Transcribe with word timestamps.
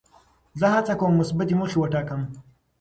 زه 0.59 0.67
هڅه 0.73 0.93
کوم 0.99 1.11
مثبتې 1.21 1.53
موخې 1.59 1.77
وټاکم. 1.79 2.21